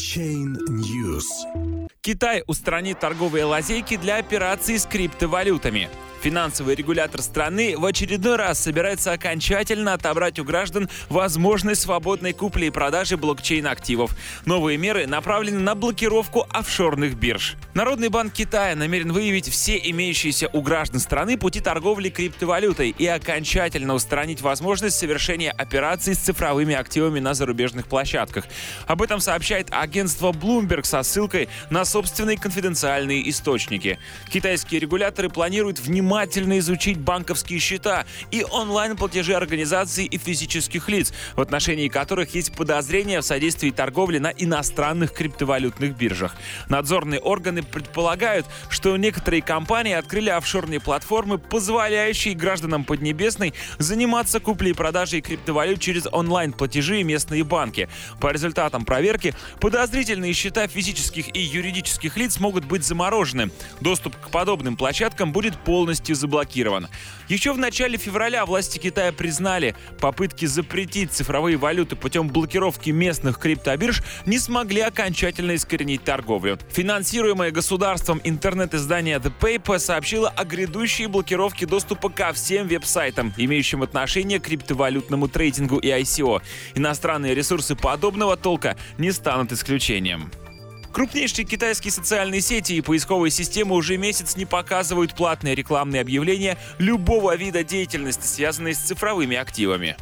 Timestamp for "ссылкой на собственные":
31.02-32.36